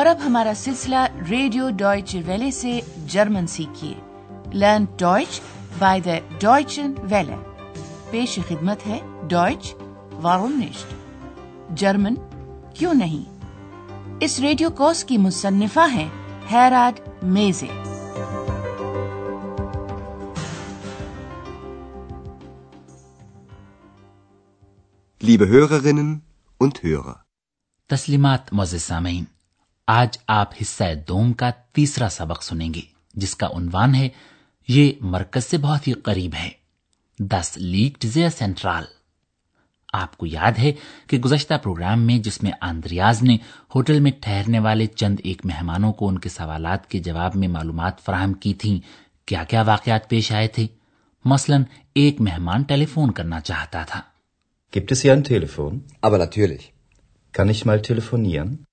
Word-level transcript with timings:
اور 0.00 0.06
اب 0.06 0.18
ہمارا 0.24 0.52
سلسلہ 0.56 0.96
ریڈیو 1.30 1.70
ڈوائچ 1.70 2.16
ویلے 2.26 2.50
سے 2.50 2.80
German 3.06 3.46
سیکھیے۔ 3.46 3.94
Learn 4.52 4.84
Deutsch 4.98 5.40
by 5.78 6.00
the 6.00 6.10
Deutschen 6.38 6.94
Welle. 6.98 7.34
پیش 8.10 8.38
خدمت 8.48 8.86
ہے 8.86 8.98
ڈوائچ 9.28 9.74
وارونشٹ 10.22 10.94
جرمن 11.78 12.14
کیوں 12.74 12.94
نہیں؟ 12.94 13.46
اس 14.20 14.40
ریڈیو 14.40 14.70
کوس 14.70 15.04
کی 15.04 15.18
مصنفہ 15.18 15.86
ہیں 15.92 16.08
ہیراڈ 16.52 17.00
میزے۔ 17.22 17.66
تسلیمات 27.86 28.52
مزے 28.52 28.78
سامعین۔ 28.78 29.39
آج 29.92 30.18
آپ 30.26 30.50
حصہ 30.62 30.84
دوم 31.08 31.32
کا 31.32 31.50
تیسرا 31.72 32.08
سبق 32.08 32.42
سنیں 32.42 32.74
گے، 32.74 32.80
جس 33.14 33.36
کا 33.36 33.46
عنوان 33.46 33.94
ہے، 33.94 34.08
یہ 34.68 34.92
مرکز 35.00 35.44
سے 35.44 35.58
بہت 35.58 35.88
ہی 35.88 35.92
قریب 35.92 36.34
ہے، 36.34 36.50
دس 37.18 37.56
لیگ 37.56 38.06
سینٹرال 38.38 38.84
آپ 39.92 40.16
کو 40.16 40.26
یاد 40.26 40.58
ہے 40.58 40.72
کہ 41.06 41.18
گزشتہ 41.18 41.54
پروگرام 41.62 42.02
میں 42.02 42.18
جس 42.18 42.42
میں 42.42 42.52
آندریاز 42.60 43.22
نے 43.22 43.36
ہوٹل 43.74 44.00
میں 44.00 44.12
ٹھہرنے 44.20 44.58
والے 44.58 44.86
چند 44.86 45.20
ایک 45.24 45.44
مہمانوں 45.46 45.92
کو 45.92 46.08
ان 46.08 46.18
کے 46.18 46.28
سوالات 46.28 46.86
کے 46.90 46.98
جواب 46.98 47.36
میں 47.36 47.48
معلومات 47.48 48.00
فراہم 48.00 48.32
کی 48.32 48.54
تھیں، 48.54 48.78
کیا 49.28 49.44
کیا 49.44 49.62
واقعات 49.62 50.08
پیش 50.08 50.32
آئے 50.32 50.48
تھے 50.48 50.66
مثلا 51.24 51.56
ایک 51.94 52.20
مہمان 52.20 52.62
ٹیلی 52.62 52.86
فون 52.86 53.10
کرنا 53.10 53.40
چاہتا 53.40 53.84
تھا 53.84 54.00
Gibt 54.72 54.92
es 54.92 55.00
hier 55.02 55.12
ein 55.12 55.24
Telefon? 55.24 55.78
Aber 56.00 56.18
natürlich. 56.18 56.72
Kann 57.34 57.48
ich 57.48 57.64
mal 57.64 57.80
telefonieren? 57.82 58.69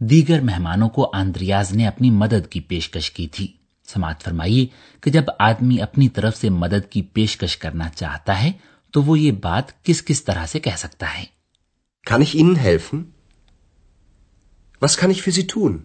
دیگر 0.00 0.40
مہمانوں 0.40 0.88
کو 0.88 1.10
آندریاز 1.14 1.72
نے 1.72 1.86
اپنی 1.86 2.10
مدد 2.12 2.50
کی 2.50 2.60
پیشکش 2.60 3.10
کی 3.10 3.26
تھی 3.28 3.46
سماعت 3.88 4.22
فرمائیے 4.22 4.66
کہ 5.02 5.10
جب 5.10 5.24
آدمی 5.38 5.80
اپنی 5.80 6.08
طرف 6.08 6.36
سے 6.36 6.48
مدد 6.52 6.90
کی 6.90 7.02
پیشکش 7.12 7.56
کرنا 7.56 7.88
چاہتا 7.88 8.42
ہے 8.42 8.50
تو 8.94 9.02
وہ 9.02 9.18
یہ 9.18 9.32
بات 9.42 9.72
کس 9.84 10.04
کس 10.04 10.24
طرح 10.24 10.46
سے 10.46 10.60
کہہ 10.60 10.76
سکتا 10.78 11.14
ہے 11.14 11.24
Kann 12.06 12.22
ich 12.22 12.34
Ihnen 12.34 12.56
helfen? 12.56 12.98
Was 14.82 14.96
kann 14.96 15.10
ich 15.10 15.22
für 15.22 15.32
Sie 15.32 15.46
tun? 15.46 15.78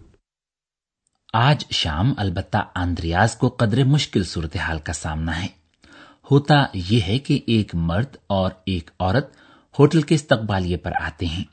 آج 1.34 1.64
شام 1.70 2.12
البتہ 2.16 2.56
آندریاز 2.74 3.36
کو 3.36 3.48
قدر 3.48 3.82
مشکل 3.84 4.24
صورتحال 4.24 4.78
کا 4.78 4.92
سامنا 4.92 5.38
ہے 5.42 5.46
ہوتا 6.30 6.54
یہ 6.74 7.00
ہے 7.00 7.18
کہ 7.18 7.38
ایک 7.46 7.74
مرد 7.74 8.16
اور 8.26 8.50
ایک 8.64 8.90
عورت 8.98 9.30
ہوٹل 9.74 10.02
کے 10.02 10.14
استقبالیے 10.14 10.76
پر 10.76 10.92
آتے 11.00 11.26
ہیں 11.26 11.44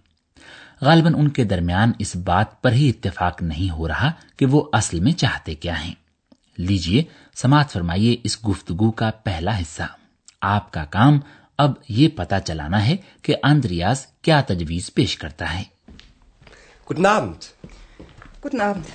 غالباً 0.82 1.14
ان 1.18 1.30
کے 1.30 1.44
درمیان 1.44 1.92
اس 2.00 2.16
بات 2.26 2.62
پر 2.62 2.72
ہی 2.72 2.90
اتفاق 2.90 3.42
نہیں 3.42 3.70
ہو 3.70 3.88
رہا 3.88 4.12
کہ 4.38 4.46
وہ 4.46 4.64
اصل 4.74 5.00
میں 5.00 5.12
چاہتے 5.12 5.56
کیا 5.56 5.84
ہیں 5.84 5.94
لیجیے 6.58 7.04
سماعت 7.36 7.72
فرمائیے 7.72 8.16
اس 8.24 8.38
گفتگو 8.48 8.92
کا 8.92 9.10
پہلا 9.24 9.60
حصہ 9.60 9.88
آپ 10.42 10.72
کا 10.72 10.84
کام 10.86 11.20
اب 11.60 11.74
یہ 11.90 12.08
پتا 12.16 12.40
چلانا 12.40 12.86
ہے 12.86 12.96
کہ 13.22 13.36
اندریاز 13.44 14.06
کیا 14.22 14.42
تجویز 14.48 14.94
پیش 14.94 15.18
کرتا 15.18 15.54
ہے 15.54 15.64
Guten 16.88 17.06
Abend. 17.06 17.52
Guten 18.42 18.62
Abend. 18.62 18.86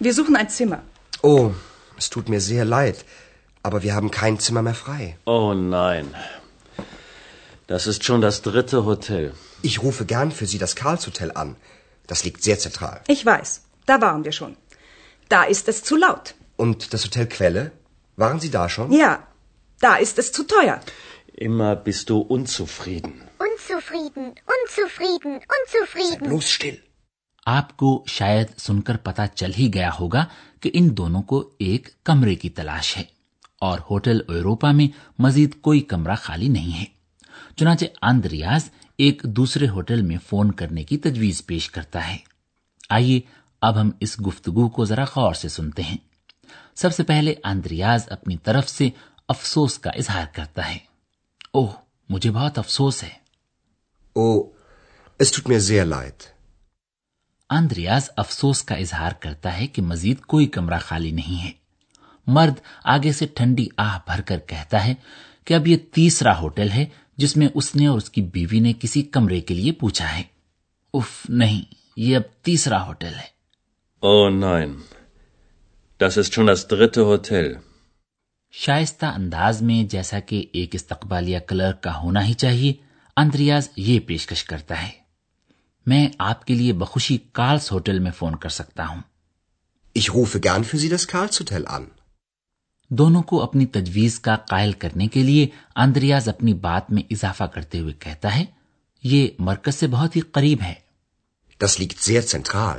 Wir 0.00 0.12
suchen 0.12 0.34
ein 0.34 0.48
Zimmer. 0.48 0.82
Oh, 1.22 1.52
es 1.96 2.10
tut 2.10 2.28
mir 2.28 2.40
sehr 2.40 2.64
leid, 2.64 3.04
aber 3.64 3.84
wir 3.84 3.94
haben 3.94 4.10
kein 4.10 4.40
Zimmer 4.40 4.62
mehr 4.62 4.74
frei. 4.74 5.16
Oh 5.24 5.54
nein. 5.54 6.08
Das 7.68 7.86
ist 7.86 8.02
schon 8.04 8.20
das 8.20 8.42
dritte 8.42 8.84
Hotel. 8.84 9.32
Ich 9.62 9.82
rufe 9.82 10.04
gern 10.06 10.30
für 10.30 10.46
Sie 10.46 10.58
das 10.58 10.76
Karlshotel 10.76 11.32
an. 11.34 11.56
Das 12.06 12.24
liegt 12.24 12.42
sehr 12.42 12.58
zentral. 12.58 13.00
Ich 13.08 13.24
weiß. 13.24 13.62
Da 13.86 14.00
waren 14.00 14.24
wir 14.24 14.32
schon. 14.32 14.56
Da 15.28 15.44
ist 15.44 15.68
es 15.68 15.82
zu 15.82 15.96
laut. 15.96 16.34
Und 16.56 16.92
das 16.92 17.04
Hotel 17.04 17.26
Quelle? 17.26 17.72
Waren 18.16 18.40
Sie 18.40 18.50
da 18.50 18.68
schon? 18.68 18.92
Ja. 18.92 19.22
Da 19.80 19.96
ist 19.96 20.18
es 20.18 20.32
zu 20.32 20.44
teuer. 20.44 20.80
Immer 21.34 21.76
bist 21.76 22.10
du 22.10 22.18
unzufrieden. 22.18 23.22
Unzufrieden, 23.38 24.34
unzufrieden, 24.56 25.40
unzufrieden. 25.56 26.20
Sei 26.20 26.28
bloß 26.28 26.50
still. 26.50 26.78
آپ 27.46 27.76
کو 27.76 28.04
شاید 28.06 28.46
سن 28.58 28.80
کر 28.80 28.96
پتا 28.96 29.26
چل 29.26 29.52
ہی 29.58 29.74
گیا 29.74 29.90
ہوگا 30.00 30.24
کہ 30.60 30.70
ان 30.74 30.96
دونوں 30.96 31.22
کو 31.22 31.50
ایک 31.58 31.88
کمرے 32.04 32.34
کی 32.34 32.48
تلاش 32.48 32.96
ہے 32.96 33.02
اور 33.60 33.78
ہوٹل 33.90 34.20
یوروپا 34.28 34.72
میں 34.72 34.86
مزید 35.18 35.60
کوئی 35.60 35.80
کمرہ 35.80 36.14
خالی 36.14 36.48
نہیں 36.48 36.78
ہے 36.80 36.84
چنانچہ 37.56 37.84
آندریاز 38.02 38.70
ایک 38.98 39.22
دوسرے 39.24 39.68
ہوٹل 39.68 40.02
میں 40.02 40.16
فون 40.28 40.52
کرنے 40.52 40.84
کی 40.84 40.98
تجویز 40.98 41.46
پیش 41.46 41.70
کرتا 41.70 42.08
ہے۔ 42.08 42.16
آئیے 42.90 43.20
اب 43.60 43.80
ہم 43.80 43.90
اس 44.00 44.20
گفتگو 44.26 44.68
کو 44.68 44.84
ذرا 44.84 45.04
غور 45.16 45.34
سے 45.34 45.48
سنتے 45.48 45.82
ہیں۔ 45.82 45.96
سب 46.74 46.94
سے 46.94 47.02
پہلے 47.02 47.34
آندریاز 47.44 48.08
اپنی 48.10 48.36
طرف 48.36 48.68
سے 48.68 48.88
افسوس 49.28 49.78
کا 49.78 49.90
اظہار 49.90 50.24
کرتا 50.32 50.70
ہے۔ 50.70 50.78
اوہ 51.52 51.70
مجھے 52.08 52.30
بہت 52.30 52.58
افسوس 52.58 53.02
ہے۔ 53.02 53.08
او 54.12 54.42
آندریاز 57.48 58.10
افسوس 58.16 58.62
کا 58.62 58.74
اظہار 58.74 59.12
کرتا 59.12 59.58
ہے 59.58 59.66
کہ 59.66 59.82
مزید 59.82 60.20
کوئی 60.20 60.46
کمرہ 60.46 60.78
خالی 60.78 61.10
نہیں 61.10 61.44
ہے۔ 61.44 61.52
مرد 62.26 62.60
آگے 62.84 63.12
سے 63.12 63.26
ٹھنڈی 63.26 63.66
آہ 63.76 63.98
بھر 64.06 64.20
کر 64.20 64.38
کہتا 64.38 64.84
ہے 64.84 64.94
کہ 65.44 65.54
اب 65.54 65.66
یہ 65.66 65.76
تیسرا 65.92 66.38
ہوٹل 66.38 66.70
ہے۔ 66.70 66.86
جس 67.18 67.36
میں 67.36 67.48
اس 67.54 67.76
نے 67.76 67.86
اور 67.86 67.96
اس 67.96 68.10
کی 68.10 68.22
بیوی 68.22 68.60
نے 68.60 68.72
کسی 68.80 69.02
کمرے 69.02 69.40
کے 69.40 69.54
لیے 69.54 69.72
پوچھا 69.72 70.18
ہے۔ 70.18 70.22
اف 70.94 71.26
نہیں 71.28 71.62
یہ 71.96 72.16
اب 72.16 72.44
تیسرا 72.44 72.86
ہوٹل 72.86 73.12
ہے۔ 73.14 73.38
Oh, 74.06 74.32
das 76.04 76.22
ist 76.22 76.40
schon 76.40 76.48
das 76.48 76.76
dritte 76.76 77.10
Hotel. 77.10 77.60
شائستہ 78.50 79.06
انداز 79.06 79.62
میں 79.62 79.84
جیسا 79.84 80.20
کہ 80.20 80.46
ایک 80.52 80.74
استقبالیہ 80.74 81.38
کلرک 81.38 81.82
کا 81.82 82.00
ہونا 82.00 82.26
ہی 82.26 82.34
چاہیے 82.34 82.72
اندریاز 83.16 83.68
یہ 83.76 84.00
پیشکش 84.00 84.44
کرتا 84.44 84.82
ہے۔ 84.82 84.90
میں 85.86 86.08
آپ 86.18 86.44
کے 86.44 86.54
لیے 86.54 86.72
بخوشی 86.72 87.18
کارلس 87.32 87.72
ہوٹل 87.72 87.98
میں 87.98 88.10
فون 88.10 88.36
کر 88.36 88.48
سکتا 88.48 88.88
ہوں۔ 88.88 89.00
Ich 89.98 90.16
rufe 90.16 90.50
gern 90.50 90.62
für 90.62 90.84
Sie 90.84 90.92
das 90.92 91.18
Karls 91.18 91.38
Hotel 91.42 91.80
an. 91.80 91.97
دونوں 92.90 93.22
کو 93.22 93.42
اپنی 93.42 93.66
تجویز 93.66 94.20
کا 94.20 94.36
قائل 94.36 94.72
کرنے 94.72 95.06
کے 95.06 95.22
لیے 95.22 95.48
آندریاز 95.76 96.28
اپنی 96.28 96.54
بات 96.54 96.90
میں 96.90 97.02
اضافہ 97.10 97.44
کرتے 97.44 97.78
ہوئے 97.78 97.92
کہتا 97.92 98.36
ہے 98.36 98.44
یہ 99.02 99.28
مرکز 99.38 99.74
سے 99.74 99.86
بہت 99.86 100.16
ہی 100.16 100.20
قریب 100.20 100.62
ہے۔ 100.62 100.74
Das 101.64 101.84
liegt 101.84 102.12
sehr 102.12 102.38
zentral. 102.38 102.78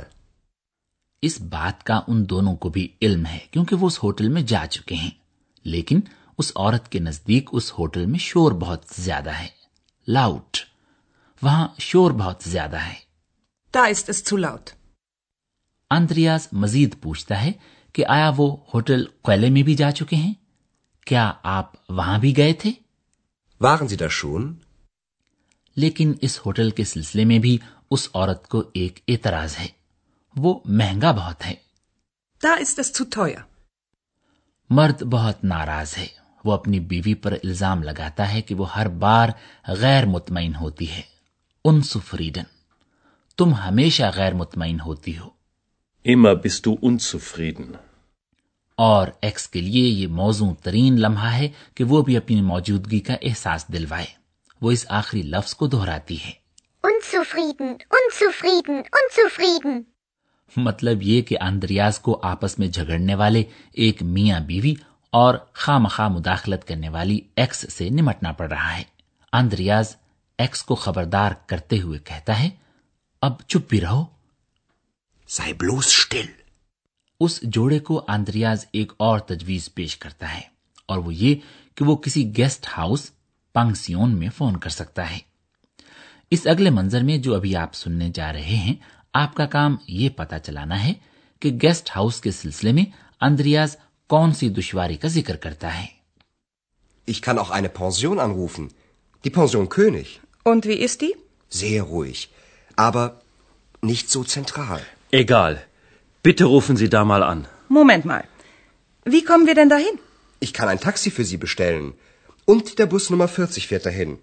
اس 1.22 1.40
بات 1.40 1.84
کا 1.84 2.00
ان 2.08 2.28
دونوں 2.28 2.56
کو 2.56 2.68
بھی 2.68 2.88
علم 3.02 3.26
ہے 3.26 3.38
کیونکہ 3.50 3.76
وہ 3.76 3.86
اس 3.86 4.02
ہوٹل 4.02 4.28
میں 4.28 4.42
جا 4.42 4.66
چکے 4.66 4.94
ہیں۔ 4.94 5.10
لیکن 5.64 6.00
اس 6.38 6.52
عورت 6.56 6.88
کے 6.88 6.98
نزدیک 6.98 7.48
اس 7.52 7.72
ہوٹل 7.78 8.06
میں 8.06 8.18
شور 8.18 8.52
بہت 8.52 8.84
زیادہ 8.96 9.30
ہے۔ 9.30 9.48
لاؤٹ۔ 10.08 10.56
وہاں 11.42 11.68
شور 11.78 12.10
بہت 12.10 12.42
زیادہ 12.46 12.76
ہے۔ 12.76 12.94
Da 13.78 13.84
ist 13.84 14.10
es 14.10 14.42
zu 14.42 14.50
laut. 14.50 14.64
مزید 16.52 16.94
پوچھتا 17.02 17.44
ہے 17.44 17.52
کہ 17.92 18.04
آیا 18.08 18.30
وہ 18.36 18.56
ہوٹل 18.74 19.04
کوئلے 19.22 19.50
میں 19.50 19.62
بھی 19.62 19.74
جا 19.74 19.90
چکے 19.90 20.16
ہیں؟ 20.16 20.34
کیا 21.06 21.32
آپ 21.42 21.72
وہاں 21.88 22.18
بھی 22.18 22.36
گئے 22.36 22.52
تھے؟ 22.52 22.72
لیکن 25.76 26.12
اس 26.20 26.40
ہوٹل 26.46 26.70
کے 26.70 26.84
سلسلے 26.84 27.24
میں 27.24 27.38
بھی 27.38 27.58
اس 27.90 28.08
عورت 28.14 28.48
کو 28.48 28.62
ایک 28.74 29.00
اعتراض 29.08 29.58
ہے۔ 29.58 29.66
وہ 30.36 30.60
مہنگا 30.64 31.12
بہت 31.12 31.46
ہے۔ 31.46 31.54
دا 32.42 32.54
مرد 34.70 35.02
بہت 35.02 35.44
ناراض 35.44 35.94
ہے۔ 35.98 36.06
وہ 36.44 36.52
اپنی 36.52 36.80
بیوی 36.80 37.14
پر 37.14 37.32
الزام 37.32 37.82
لگاتا 37.82 38.32
ہے 38.32 38.42
کہ 38.42 38.54
وہ 38.54 38.74
ہر 38.74 38.88
بار 38.88 39.28
غیر 39.68 40.06
مطمئن 40.06 40.54
ہوتی 40.54 40.90
ہے۔ 40.90 41.02
ان 41.64 41.82
سفریڈن 41.82 42.42
تم 43.36 43.54
ہمیشہ 43.54 44.02
غیر 44.14 44.34
مطمئن 44.34 44.80
ہوتی 44.80 45.18
ہو۔ 45.18 45.39
immer 46.08 46.30
bist 46.30 46.70
du 46.70 46.90
unzufrieden. 46.90 47.72
اور 48.76 49.08
ایکس 49.22 49.48
کے 49.48 49.60
لیے 49.60 49.88
یہ 49.88 50.06
موزوں 50.06 50.54
ترین 50.54 51.00
لمحہ 51.00 51.32
ہے 51.32 51.48
کہ 51.74 51.84
وہ 51.84 52.02
بھی 52.02 52.16
اپنی 52.16 52.40
موجودگی 52.40 53.00
کا 53.00 53.14
احساس 53.22 53.68
دلوائے۔ 53.68 54.06
وہ 54.60 54.70
اس 54.70 54.86
آخری 54.88 55.22
لفظ 55.22 55.54
کو 55.54 55.66
دہراتی 55.66 56.16
ہے۔ 56.24 56.30
Unzufrieden, 56.86 57.72
unzufrieden, 57.72 58.76
unzufrieden. 58.76 59.82
مطلب 60.56 61.02
یہ 61.02 61.22
کہ 61.22 61.36
اندریاز 61.40 62.00
کو 62.00 62.20
آپس 62.22 62.58
میں 62.58 62.68
جھگڑنے 62.68 63.14
والے 63.14 63.42
ایک 63.72 64.02
میاں 64.02 64.40
بیوی 64.40 64.74
اور 65.10 65.34
خامخواہ 65.52 66.08
مداخلت 66.08 66.68
کرنے 66.68 66.88
والی 66.88 67.20
ایکس 67.36 67.72
سے 67.72 67.88
نمٹنا 67.88 68.32
پڑ 68.32 68.48
رہا 68.48 68.78
ہے۔ 68.78 68.82
اندریاز 69.32 69.96
ایکس 70.38 70.62
کو 70.62 70.74
خبردار 70.74 71.30
کرتے 71.46 71.80
ہوئے 71.80 71.98
کہتا 71.98 72.42
ہے 72.42 72.50
اب 73.22 73.32
چپ 73.46 73.68
بھی 73.68 73.80
رہو۔ 73.80 74.19
sei 75.30 75.52
bloß 75.54 75.88
still. 75.94 76.30
اس 77.20 77.40
جوڑے 77.54 77.78
کو 77.78 78.00
آندریاز 78.08 78.64
ایک 78.72 78.92
اور 78.96 79.18
تجویز 79.20 79.68
پیش 79.74 79.96
کرتا 79.96 80.34
ہے 80.34 80.40
اور 80.88 80.98
وہ 80.98 81.14
یہ 81.14 81.34
کہ 81.76 81.84
وہ 81.84 81.96
کسی 81.96 82.24
گیسٹ 82.36 82.66
ہاؤس 82.68 83.10
پنگسیون 83.54 84.18
میں 84.18 84.28
فون 84.36 84.56
کر 84.56 84.70
سکتا 84.70 85.10
ہے 85.10 85.18
اس 86.32 86.46
اگلے 86.46 86.70
منظر 86.70 87.02
میں 87.02 87.18
جو 87.18 87.34
ابھی 87.34 87.54
آپ 87.56 87.74
سننے 87.74 88.10
جا 88.14 88.32
رہے 88.32 88.56
ہیں 88.56 88.74
آپ 89.14 89.34
کا 89.34 89.46
کام 89.46 89.76
یہ 89.88 90.08
پتا 90.16 90.38
چلانا 90.38 90.82
ہے 90.84 90.92
کہ 91.42 91.50
گیسٹ 91.62 91.90
ہاؤس 91.96 92.20
کے 92.20 92.30
سلسلے 92.32 92.72
میں 92.72 92.84
اندریاز 93.20 93.76
کون 94.10 94.32
سی 94.32 94.48
دشواری 94.58 94.96
کا 94.96 95.08
ذکر 95.08 95.36
کرتا 95.38 95.78
ہے 95.78 95.86
Ich 97.08 97.20
kann 97.22 97.38
auch 97.38 97.50
eine 97.50 97.68
Pension 97.70 98.18
anrufen. 98.20 98.70
Die 99.24 99.30
Pension 99.30 99.68
König. 99.68 100.20
Und 100.46 100.66
wie 100.66 100.80
ist 100.86 101.00
die? 101.00 101.14
Sehr 101.52 101.82
ruhig. 101.84 102.28
Aber 102.78 103.20
nicht 103.82 104.10
so 104.10 104.22
zentral. 104.24 104.82
Egal. 105.12 105.60
Bitte 106.24 106.44
rufen 106.44 106.76
Sie 106.76 106.88
da 106.88 107.04
mal 107.04 107.22
an. 107.22 107.46
Moment 107.68 108.04
mal. 108.04 108.24
Wie 109.06 109.24
kommen 109.24 109.46
wir 109.46 109.54
denn 109.54 109.68
dahin? 109.68 109.98
Ich 110.42 110.52
kann 110.52 110.68
ein 110.68 110.80
Taxi 110.80 111.10
für 111.10 111.24
Sie 111.24 111.36
bestellen. 111.36 111.94
Und 112.44 112.78
der 112.78 112.86
Bus 112.86 113.10
Nummer 113.10 113.28
40 113.28 113.66
fährt 113.66 113.86
dahin. 113.86 114.18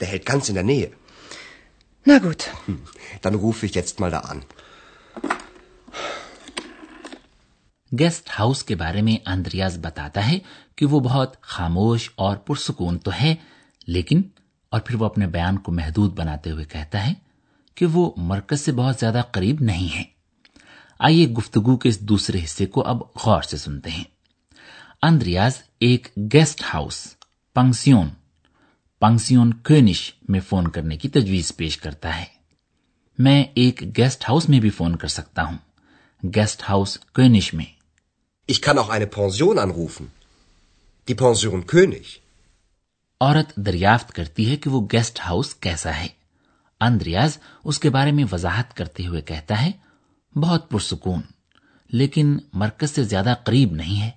Der 0.00 0.08
hält 0.08 0.26
ganz 0.26 0.48
in 0.48 0.54
der 0.54 0.64
Nähe. 0.64 0.90
Na 2.06 2.18
gut. 2.18 2.50
Dann 3.22 3.34
rufe 3.34 3.66
ich 3.66 3.74
jetzt 3.74 4.00
mal 4.00 4.10
da 4.10 4.18
an. 4.18 4.42
Guest 7.98 8.30
house 8.38 8.62
کے 8.64 8.74
بارے 8.74 9.02
میں 9.02 9.16
Andreas 9.26 9.78
بتاتا 9.78 10.26
ہے 10.30 10.38
کہ 10.76 10.86
وہ 10.86 11.00
بہت 11.00 11.40
خاموش 11.40 12.10
اور 12.14 12.36
پرسکون 12.36 12.98
تو 12.98 13.10
ہے 13.20 13.34
لیکن 13.86 14.22
اور 14.68 14.80
پھر 14.80 14.94
وہ 14.94 15.04
اپنے 15.04 15.26
بیان 15.26 15.56
کو 15.56 15.72
محدود 15.72 16.14
بناتے 16.14 16.50
ہوئے 16.50 16.64
کہتا 16.64 17.06
ہے 17.06 17.12
کہ 17.74 17.86
وہ 17.86 18.10
مرکز 18.16 18.60
سے 18.60 18.72
بہت 18.72 18.96
زیادہ 19.00 19.22
قریب 19.32 19.60
نہیں 19.60 19.96
ہے 19.98 20.04
آئیے 21.04 21.28
گفتگو 21.28 21.76
کے 21.76 21.88
اس 21.88 22.00
دوسرے 22.00 22.44
حصے 22.44 22.66
کو 22.66 22.86
اب 22.86 23.00
غور 23.00 23.42
سے 23.42 23.56
سنتے 23.56 23.90
ہیں۔ 23.90 24.04
اندریاز 25.02 25.52
ایک 25.80 26.08
گیسٹ 26.16 26.62
ہاؤس 26.74 27.14
پنکسیون 27.54 28.08
پنکسیون 29.00 29.54
کینش 29.54 30.14
میں 30.28 30.40
فون 30.40 30.68
کرنے 30.68 30.96
کی 30.96 31.08
تجویز 31.08 31.56
پیش 31.56 31.76
کرتا 31.76 32.20
ہے۔ 32.20 32.24
میں 33.18 33.44
ایک 33.54 33.82
گیسٹ 33.96 34.28
ہاؤس 34.28 34.48
میں 34.48 34.60
بھی 34.60 34.70
فون 34.70 34.96
کر 34.96 35.08
سکتا 35.08 35.42
ہوں۔ 35.42 35.58
گیسٹ 36.36 36.62
ہاؤس 36.68 36.98
کینش 36.98 37.54
میں۔ 37.54 37.64
Ich 38.52 38.70
kann 38.70 38.84
auch 38.84 38.98
eine 38.98 39.22
Pension 39.22 39.64
anrufen. 39.64 40.06
Die 41.10 41.26
Pension 41.26 41.60
König. 41.74 42.06
عورت 43.20 43.56
دریافت 43.56 44.12
کرتی 44.12 44.50
ہے 44.50 44.56
کہ 44.56 44.70
وہ 44.70 44.86
گیسٹ 44.92 45.20
ہاؤس 45.20 45.54
کیسا 45.54 45.96
ہے۔ 45.96 46.08
اندریاز 46.80 47.38
اس 47.64 47.78
کے 47.78 47.90
بارے 47.90 48.12
میں 48.12 48.24
وضاحت 48.32 48.76
کرتے 48.76 49.06
ہوئے 49.06 49.22
کہتا 49.22 49.62
ہے 49.62 49.70
بہت 50.34 50.70
پرسکون 50.70 51.20
لیکن 51.88 52.38
مرکز 52.52 52.90
سے 52.90 53.04
زیادہ 53.04 53.34
قریب 53.44 53.72
نہیں 53.72 54.02
ہے۔ 54.02 54.10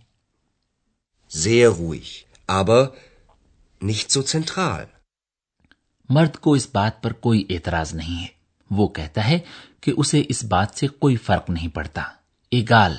Sehr 1.38 1.74
ruhig, 1.76 2.24
aber 2.62 2.86
nicht 3.86 4.18
so 4.18 4.22
zentral. 4.22 4.84
مرد 6.10 6.36
کو 6.36 6.54
اس 6.54 6.68
بات 6.74 7.04
پر 7.04 7.14
کوئی 7.14 7.46
اعتراض 7.50 7.94
نہیں 7.94 8.22
ہے۔ 8.22 8.28
وہ 8.72 8.88
کہتا 8.88 9.28
ہے 9.28 9.40
کہ 9.82 9.94
اسے 9.98 10.24
اس 10.30 10.44
بات 10.44 10.68
سے 10.74 10.88
کوئی 10.88 11.16
فرق 11.16 11.50
نہیں 11.50 11.68
پڑتا۔ 11.68 12.02
ایگال۔ 12.52 12.96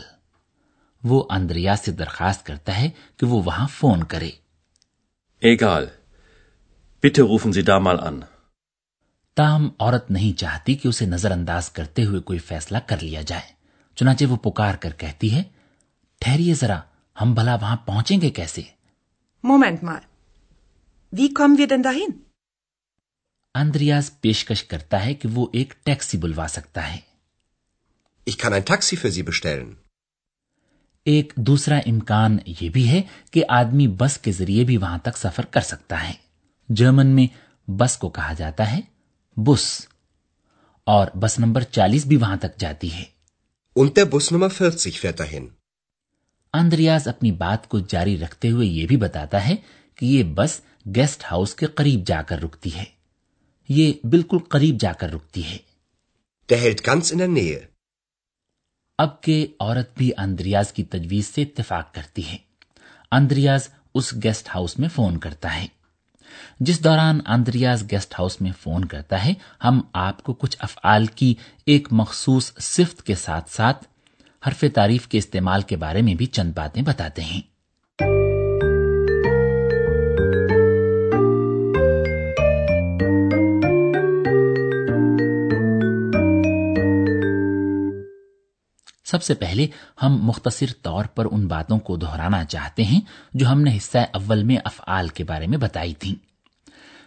وہ 1.05 1.25
اندریا 1.31 1.77
سے 1.77 1.93
درخواست 1.93 2.47
کرتا 2.47 2.79
ہے 2.79 2.91
کہ 3.17 3.27
وہ 3.27 3.43
وہاں 3.43 3.69
فون 3.69 4.05
کرے۔ 4.05 4.31
ایگال 5.41 5.87
bitte 7.07 7.33
rufen 7.33 7.61
Sie 7.61 7.77
da 7.77 7.93
mal 7.93 8.12
an. 8.12 8.36
تاہم 9.37 9.69
عورت 9.79 10.11
نہیں 10.11 10.38
چاہتی 10.38 10.75
کہ 10.75 10.88
اسے 10.88 11.06
نظر 11.06 11.31
انداز 11.31 11.71
کرتے 11.71 12.05
ہوئے 12.05 12.21
کوئی 12.21 12.38
فیصلہ 12.38 12.79
کر 12.87 13.03
لیا 13.03 13.23
جائے۔ 13.23 13.53
چنانچہ 13.97 14.25
وہ 14.25 14.37
پکار 14.37 14.75
کر 14.75 14.93
کہتی 14.93 15.35
ہے 15.35 15.43
ٹھہریے 16.21 16.55
ذرا 16.55 16.81
ہم 17.21 17.35
بھلا 17.35 17.55
وہاں 17.55 17.77
پہنچیں 17.77 18.21
گے 18.21 18.31
کیسے؟ 18.31 18.62
مومنٹ 19.43 19.85
مار۔ 19.85 20.00
وی 21.12 21.29
کم 21.29 21.55
وی 21.59 21.67
دن 21.67 21.85
داہین 21.85 22.11
اندریاز 23.55 24.21
پیشکش 24.21 24.65
کرتا 24.65 25.05
ہے 25.05 25.15
کہ 25.15 25.29
وہ 25.29 25.47
ایک 25.53 25.75
ٹیکسی 25.83 26.19
بلوا 26.19 26.47
سکتا 26.49 26.94
ہے۔ 26.94 26.99
Ich 28.31 28.47
kann 28.47 28.59
ein 28.59 28.75
Taxi 28.75 29.06
für 29.06 29.19
Sie 29.19 29.23
bestellen. 29.23 29.75
ایک 31.05 31.33
دوسرا 31.37 31.77
امکان 31.77 32.38
یہ 32.61 32.69
بھی 32.69 32.88
ہے 32.88 33.03
کہ 33.31 33.44
آدمی 33.49 33.88
بس 33.88 34.19
کے 34.19 34.33
ذریعے 34.33 34.65
بھی 34.65 34.77
وہاں 34.77 34.99
تک 34.99 35.17
سفر 35.17 35.44
کر 35.44 35.61
سکتا 35.61 36.09
ہے۔ 36.09 36.12
جرمن 36.69 37.06
میں 37.06 37.27
بس 37.71 37.97
کو 37.97 38.09
کہا 38.09 38.33
جاتا 38.33 38.73
ہے 38.73 38.96
بس۔ 39.37 39.87
اور 40.85 41.06
بس 41.17 41.38
نمبر 41.38 41.62
چالیس 41.62 42.06
بھی 42.06 42.17
وہاں 42.17 42.37
تک 42.37 42.59
جاتی 42.59 42.93
ہے۔ 42.93 43.05
اندریاز 46.53 47.09
اپنی 47.09 47.33
بات 47.33 47.69
کو 47.69 47.79
جاری 47.79 48.19
رکھتے 48.19 48.50
ہوئے 48.50 48.67
یہ 48.67 48.87
بھی 48.87 48.97
بتاتا 48.97 49.49
ہے 49.49 49.56
کہ 49.94 50.06
یہ 50.06 50.23
بس 50.25 50.61
گیسٹ 50.94 51.25
ہاؤس 51.25 51.55
کے 51.55 51.67
قریب 51.67 52.06
جا 52.06 52.23
کر 52.23 52.43
رکتی 52.43 52.75
ہے۔ 52.77 52.85
یہ 53.69 53.93
بالکل 54.05 54.38
قریب 54.49 54.77
جا 54.81 54.93
کر 54.93 55.12
رکتی 55.12 55.44
ہے۔ 55.44 55.59
اب 58.99 59.21
کے 59.21 59.47
عورت 59.61 59.99
بھی 59.99 60.11
اندریاز 60.19 60.73
کی 60.73 60.85
تجویز 60.85 61.27
سے 61.27 61.43
اتفاق 61.43 61.94
کرتی 61.94 62.29
ہے۔ 62.29 62.37
اندریاز 63.12 63.69
اس 63.94 64.15
گیسٹ 64.23 64.49
ہاؤس 64.49 64.79
میں 64.79 64.88
فون 64.88 65.19
کرتا 65.19 65.56
ہے۔ 65.56 65.75
جس 66.61 66.84
دوران 66.84 67.20
آندریاز 67.26 67.84
گیسٹ 67.90 68.14
ہاؤس 68.19 68.40
میں 68.40 68.52
فون 68.61 68.84
کرتا 68.84 69.25
ہے، 69.25 69.34
ہم 69.64 69.81
آپ 69.93 70.23
کو 70.23 70.32
کچھ 70.32 70.56
افعال 70.61 71.06
کی 71.06 71.34
ایک 71.67 71.88
مخصوص 71.90 72.52
صفت 72.58 73.02
کے 73.02 73.14
ساتھ 73.14 73.50
ساتھ 73.50 73.84
حرف 74.49 74.64
تعریف 74.75 75.08
کے 75.08 75.19
استعمال 75.19 75.62
کے 75.62 75.76
بارے 75.76 76.02
میں 76.02 76.14
بھی 76.14 76.26
چند 76.26 76.52
باتیں 76.55 76.82
بتاتے 76.82 77.23
ہیں۔ 77.23 77.56
سب 89.06 89.23
سے 89.23 89.35
پہلے 89.35 89.67
ہم 90.03 90.19
مختصر 90.23 90.67
طور 90.82 91.05
پر 91.05 91.26
ان 91.32 91.47
باتوں 91.47 91.79
کو 91.79 91.97
دہرانا 91.97 92.44
چاہتے 92.44 92.85
ہیں 92.85 93.00
جو 93.35 93.49
ہم 93.49 93.62
نے 93.62 93.76
حصہ 93.76 93.99
اول 93.99 94.44
میں 94.44 94.56
افعال 94.64 95.08
کے 95.08 95.25
بارے 95.25 95.47
میں 95.47 95.58
بتائی 95.58 95.94
تھیں۔ 95.94 96.14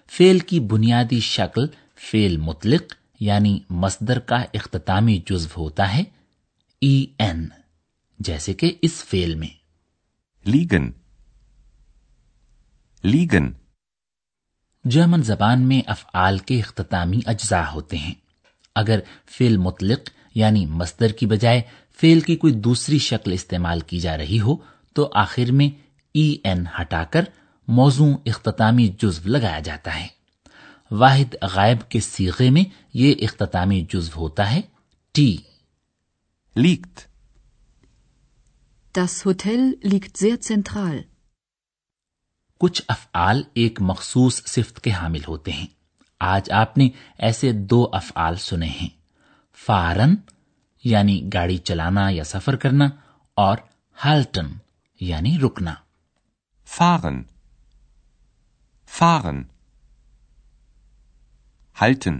فیل 0.07 0.39
کی 0.39 0.59
بنیادی 0.59 1.19
شکل 1.19 1.67
فیل 1.95 2.37
مطلق 2.37 2.93
یعنی 3.19 3.59
مصدر 3.69 4.19
کا 4.19 4.43
اختتامی 4.53 5.21
جزو 5.29 5.61
ہوتا 5.61 5.93
ہے 5.93 6.03
ای 6.81 7.05
این 7.17 7.47
جیسے 8.19 8.53
کہ 8.53 8.75
اس 8.81 8.91
فیل 8.91 9.35
میں۔ 9.35 9.47
لیگن 10.45 10.91
لیگن۔ 13.03 13.51
جرمن 14.85 15.23
زبان 15.23 15.67
میں 15.67 15.81
افعال 15.85 16.37
کے 16.37 16.59
اختتامی 16.59 17.19
اجزاء 17.25 17.71
ہوتے 17.71 17.97
ہیں۔ 17.97 18.13
اگر 18.75 18.99
فیل 19.25 19.57
مطلق 19.57 20.09
یعنی 20.35 20.65
مصدر 20.65 21.07
کی 21.07 21.25
بجائے 21.25 21.61
فیل 21.99 22.19
کی 22.19 22.35
کوئی 22.35 22.53
دوسری 22.53 22.97
شکل 22.97 23.31
استعمال 23.31 23.79
کی 23.79 23.99
جا 23.99 24.17
رہی 24.17 24.39
ہو 24.41 24.55
تو 24.93 25.09
آخر 25.13 25.51
میں 25.51 25.81
ای 26.13 26.37
این 26.43 26.65
ہٹا 26.81 27.03
کر 27.03 27.25
موضوع 27.67 28.17
اختتامی 28.25 28.87
جزو 28.87 29.29
لگایا 29.29 29.59
جاتا 29.59 29.99
ہے۔ 29.99 30.07
واحد 30.91 31.35
غائب 31.41 31.89
کے 31.89 31.99
سیغے 31.99 32.49
میں 32.49 32.63
یہ 32.93 33.15
اختتامی 33.19 33.85
جزو 33.93 34.19
ہوتا 34.19 34.51
ہے۔ 34.51 34.61
ٹی۔ 35.11 35.37
لیکت۔ 36.55 36.99
Das 38.99 39.31
Hotel 39.31 39.63
liegt 39.65 40.25
sehr 40.25 40.35
zentral. 40.35 40.97
کچھ 42.59 42.81
افعال 42.87 43.43
ایک 43.53 43.81
مخصوص 43.81 44.45
صفت 44.45 44.81
کے 44.81 44.91
حامل 44.91 45.21
ہوتے 45.27 45.51
ہیں۔ 45.51 45.67
آج 46.19 46.51
آپ 46.51 46.77
نے 46.77 46.89
ایسے 47.17 47.51
دو 47.51 47.89
افعال 47.93 48.35
سنے 48.35 48.67
ہیں۔ 48.67 48.89
فارن۔ 49.65 50.15
یعنی 50.83 51.29
گاڑی 51.33 51.57
چلانا 51.57 52.09
یا 52.09 52.23
سفر 52.23 52.55
کرنا 52.55 52.85
اور 53.33 53.57
ہالٹن 54.05 54.47
یعنی 55.01 55.37
رکنا۔ 55.39 55.73
فارن۔ 56.65 57.23
فارن۔ 58.87 59.43
halten 61.83 62.17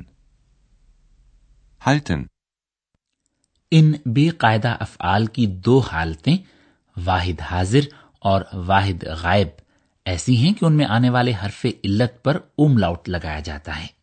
halten 1.88 2.24
ان 3.72 3.92
بے 4.06 4.30
قاعدہ 4.30 4.76
افعال 4.80 5.26
کی 5.26 5.46
دو 5.46 5.80
حالتیں 5.80 6.38
واحد 7.06 7.42
حاضر 7.42 7.80
اور 8.20 8.42
واحد 8.54 9.04
غائب 9.04 9.48
ایسی 10.06 10.38
ہیں 10.38 10.54
کہ 10.54 10.66
ان 10.66 10.74
میں 10.74 10.86
آنے 10.86 11.10
والے 11.10 11.34
حرف 11.46 11.66
علت 11.84 12.24
پر 12.24 12.38
املاؤٹ 12.58 13.10
لگایا 13.10 13.40
جاتا 13.40 13.82
ہے۔ 13.82 13.99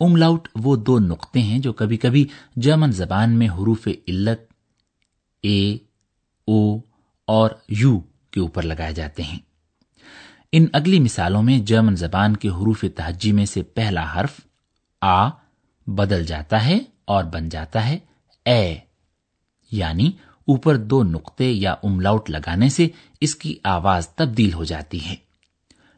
املاؤٹ 0.00 0.48
وہ 0.54 0.76
دو 0.76 0.98
نقطے 0.98 1.40
ہیں 1.40 1.58
جو 1.58 1.72
کبھی 1.72 1.96
کبھی 1.96 2.26
جرمن 2.56 2.92
زبان 2.92 3.38
میں 3.38 3.48
حروف 3.48 3.88
علت، 4.08 4.40
اے، 5.42 5.76
او 6.46 6.78
اور 7.26 7.50
یو 7.68 8.00
کے 8.30 8.40
اوپر 8.40 8.62
لگائے 8.62 8.92
جاتے 8.92 9.22
ہیں۔ 9.22 9.38
ان 10.52 10.66
اگلی 10.72 11.00
مثالوں 11.00 11.42
میں 11.42 11.58
جرمن 11.58 11.96
زبان 11.96 12.36
کے 12.36 12.48
حروف 12.48 12.84
تہجی 12.94 13.32
میں 13.32 13.46
سے 13.46 13.62
پہلا 13.62 14.14
حرف 14.14 14.40
آ 15.00 15.28
بدل 15.86 16.24
جاتا 16.24 16.64
ہے 16.64 16.78
اور 17.04 17.24
بن 17.24 17.48
جاتا 17.48 17.88
ہے 17.88 17.98
اے۔ 18.44 18.76
یعنی 19.72 20.10
اوپر 20.46 20.76
دو 20.76 21.02
نقطے 21.02 21.50
یا 21.50 21.74
املاؤٹ 21.82 22.30
لگانے 22.30 22.68
سے 22.68 22.88
اس 23.20 23.34
کی 23.34 23.56
آواز 23.64 24.08
تبدیل 24.08 24.52
ہو 24.52 24.64
جاتی 24.64 25.04
ہے۔ 25.04 25.14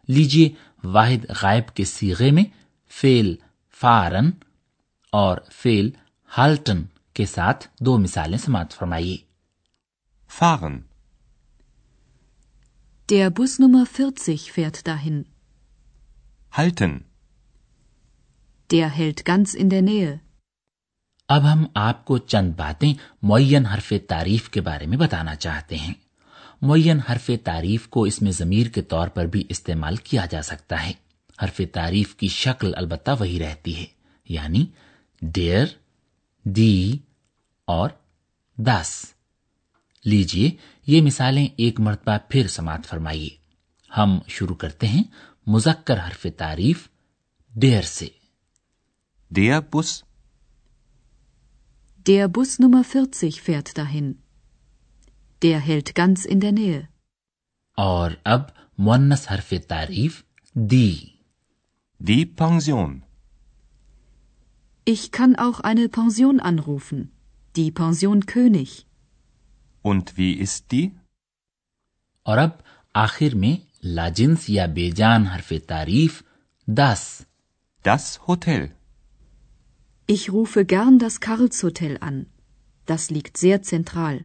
لیجیے 0.08 0.50
واحد 0.84 1.26
غائب 1.42 1.74
کے 1.74 1.84
سیغے 1.84 2.30
میں 2.30 2.44
فیل 2.88 3.34
فارن 3.80 4.30
اور 5.12 5.38
فیل 5.52 5.90
ہالٹن 6.30 6.82
کے 7.16 7.26
ساتھ 7.26 7.66
دو 7.80 7.96
مثالیں 7.98 8.38
سماعت 8.38 8.72
فرمائیے 8.72 9.16
فارن 10.30 10.78
Der 13.08 13.30
Bus 13.30 13.52
Nummer 13.58 13.84
40 13.88 14.50
fährt 14.50 14.78
dahin. 14.86 15.24
Halten. 16.52 16.94
Der 18.70 18.88
hält 18.90 19.24
ganz 19.24 19.54
in 19.54 19.70
der 19.70 19.82
Nähe. 19.82 20.18
اب 21.28 21.44
ہم 21.44 21.64
آپ 21.74 22.04
کو 22.04 22.18
چند 22.18 22.52
باتیں 22.56 22.92
معین 23.22 23.66
حرف 23.66 23.92
تعریف 24.08 24.48
کے 24.50 24.60
بارے 24.60 24.86
میں 24.86 24.98
بتانا 24.98 25.34
چاہتے 25.36 25.76
ہیں 25.76 25.94
معین 26.62 27.00
حرف 27.10 27.30
تعریف 27.44 27.88
کو 27.88 28.02
اس 28.02 28.20
میں 28.22 28.32
ضمیر 28.32 28.68
کے 28.68 28.82
طور 28.82 29.08
پر 29.08 29.26
بھی 29.26 29.42
استعمال 29.48 29.96
کیا 30.04 30.24
جا 30.30 30.42
سکتا 30.42 30.86
ہے 30.86 30.92
حرف 31.42 31.60
تعریف 31.72 32.14
کی 32.14 32.28
شکل 32.28 32.72
البتہ 32.76 33.10
وہی 33.20 33.38
رہتی 33.38 33.76
ہے 33.76 33.84
یعنی 34.28 34.66
ڈیئر 35.22 35.66
دی 36.44 36.98
اور 37.64 37.90
داس۔ 38.56 39.14
لیجیے 40.04 40.50
یہ 40.86 41.02
مثالیں 41.02 41.48
ایک 41.56 41.80
مرتبہ 41.80 42.16
پھر 42.28 42.46
سماعت 42.46 42.86
فرمائیے۔ 42.86 43.28
ہم 43.96 44.18
شروع 44.28 44.54
کرتے 44.54 44.86
ہیں 44.86 45.02
مذکر 45.46 46.06
حرف 46.06 46.26
تعریف 46.36 46.88
ڈیئر 47.56 47.82
سے۔ 47.82 48.06
Der 49.40 49.60
بس۔ 49.74 50.04
Der 52.10 52.26
بس 52.26 52.60
نمبر 52.60 52.96
40 52.96 53.40
اور 57.76 58.10
اب 58.24 58.40
مونس 58.78 59.32
حرف 59.32 59.54
تعریف 59.68 60.22
دی۔ 60.54 60.96
Die 62.00 62.26
Pension. 62.26 63.02
Ich 64.84 65.10
kann 65.10 65.34
auch 65.34 65.58
eine 65.58 65.88
Pension 65.88 66.38
anrufen. 66.38 67.10
Die 67.56 67.72
Pension 67.72 68.24
König. 68.24 68.86
Und 69.82 70.16
wie 70.16 70.34
ist 70.34 70.70
die? 70.70 70.92
اور 72.22 72.38
اب 72.38 72.50
آخر 72.94 73.34
میں 73.34 73.54
لاجنس 73.82 74.48
یا 74.48 74.66
بے 74.66 74.90
جان 74.90 75.26
حرف 75.26 75.52
تعریف 75.66 76.22
دس 76.68 77.02
دس 77.84 78.18
hotel 78.28 78.66
Ich 80.06 80.30
rufe 80.30 80.64
gern 80.64 80.98
das 80.98 81.20
Karls 81.20 81.62
Hotel 81.64 81.98
an. 82.00 82.26
Das 82.86 83.10
liegt 83.10 83.36
sehr 83.36 83.62
zentral. 83.62 84.22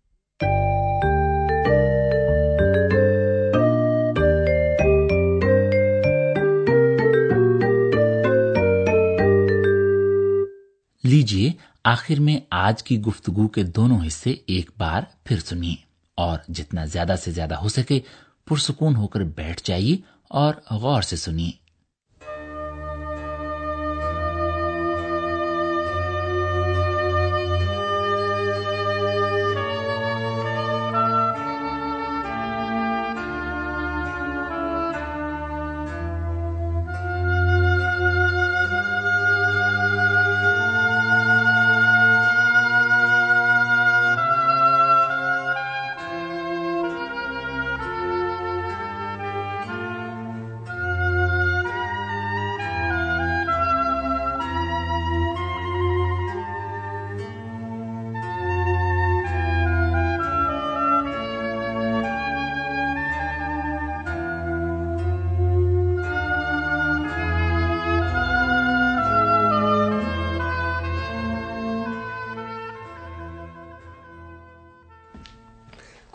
لیجیے 11.03 11.51
آخر 11.83 12.19
میں 12.19 12.37
آج 12.49 12.83
کی 12.83 13.01
گفتگو 13.01 13.47
کے 13.47 13.63
دونوں 13.63 14.07
حصے 14.07 14.35
ایک 14.45 14.69
بار 14.77 15.01
پھر 15.23 15.39
سنیے 15.39 15.75
اور 16.17 16.37
جتنا 16.49 16.85
زیادہ 16.85 17.15
سے 17.23 17.31
زیادہ 17.31 17.55
ہو 17.55 17.67
سکے 17.67 17.99
پرسکون 18.45 18.95
ہو 18.95 19.07
کر 19.07 19.19
بیٹھ 19.19 19.61
جائیے 19.63 19.97
اور 20.29 20.53
غور 20.71 21.01
سے 21.01 21.15
سنیے۔ 21.15 21.62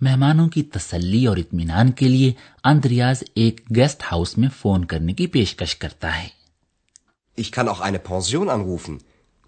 مہمانوں 0.00 0.48
کی 0.48 0.62
تسلی 0.62 1.24
اور 1.26 1.36
اطمینان 1.36 1.92
کے 1.92 2.08
لیے 2.08 2.32
اندریاز 2.64 3.22
ایک 3.34 3.60
گیسٹ 3.76 4.02
ہاؤس 4.12 4.36
میں 4.38 4.48
فون 4.58 4.84
کرنے 4.84 5.14
کی 5.14 5.26
پیشکش 5.26 5.76
کرتا 5.76 6.16
ہے 6.16 6.28
ich 7.42 7.52
kann 7.52 7.68
auch 7.72 7.80
eine 7.88 8.00
Pension 8.10 8.48
anrufen. 8.48 8.94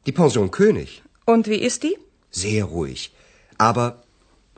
Die 0.06 0.12
Pension 0.12 0.50
König. 0.50 1.02
Und 1.26 1.48
wie 1.48 1.60
ist 1.68 1.82
die? 1.82 1.96
Sehr 2.42 2.64
ruhig, 2.64 3.10
aber 3.58 3.86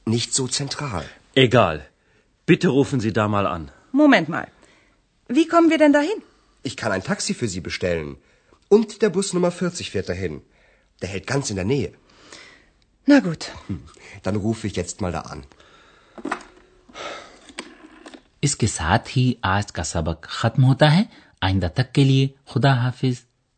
nicht 0.05 0.35
so 0.35 0.47
zentral. 0.49 1.07
Egal. 1.35 1.79
Bitte 2.47 2.69
rufen 2.69 3.01
Sie 3.01 3.13
da 3.13 3.27
mal 3.29 3.47
an. 3.47 3.71
Moment 3.93 4.29
mal. 4.29 4.49
Wie 5.29 5.47
kommen 5.49 5.71
wir 5.71 5.79
denn 5.79 5.95
dahin? 5.95 6.19
Ich 6.63 6.77
kann 6.77 6.93
ein 6.93 7.05
Taxi 7.11 7.35
für 7.35 7.49
Sie 7.49 7.61
bestellen. 7.61 8.17
Und 8.69 9.01
der 9.03 9.11
Bus 9.11 9.33
Nummer 9.33 9.51
40 9.51 9.91
fährt 9.91 10.09
dahin. 10.09 10.43
Der 11.01 11.09
hält 11.09 11.27
ganz 11.27 11.51
in 11.51 11.57
der 11.57 11.65
Nähe. 11.65 11.93
Na 13.07 13.21
gut. 13.21 13.51
Dann 14.23 14.37
rufe 14.37 14.67
ich 14.67 14.77
jetzt 14.77 15.01
mal 15.01 15.13
da 15.13 15.21
an. 15.21 15.43
اس 18.43 18.57
کے 18.57 18.67
ساتھ 18.67 19.19
ہی 19.19 19.33
آج 19.43 19.73
کا 19.73 19.83
سبق 19.83 20.23
ختم 20.23 20.65
ہوتا 20.65 20.97
ہے۔ 20.97 21.03
آئندہ 21.41 21.69
تک 21.75 21.93
کے 21.93 22.05
لیے 22.05 22.29
خدا 22.47 22.75
حافظ۔ 22.75 23.15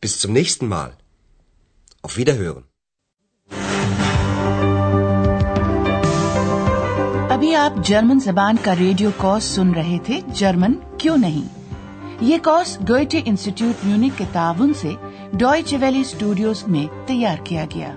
Bis 0.06 0.26
zum 0.26 0.36
nächsten 0.36 0.72
Mal. 0.72 0.90
Auf 2.06 2.22
Wiederhören. 2.22 2.60
ابھی 7.30 7.54
آپ 7.54 7.72
جرمن 7.84 8.20
زبان 8.20 8.56
کا 8.62 8.76
ریڈیو 8.76 9.10
کورس 9.16 9.44
سن 9.44 9.70
رہے 9.70 9.98
تھے۔ 10.04 10.20
جرمن 10.34 10.72
کیوں 10.98 11.16
نہیں؟ 11.16 11.48
یہ 12.20 12.38
کورس 12.44 12.78
ڈوئچے 12.80 13.20
انسٹیٹیوٹ 13.24 13.84
میونک 13.84 14.18
کے 14.18 14.24
تعاون 14.32 14.74
سے 14.74 14.92
ڈوئچے 15.32 15.76
ویلی 15.76 16.00
اسٹوڈیوز 16.00 16.64
میں 16.66 16.86
تیار 17.06 17.36
کیا 17.44 17.64
گیا۔ 17.74 17.94